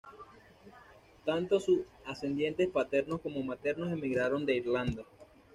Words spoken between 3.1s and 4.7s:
como maternos emigraron de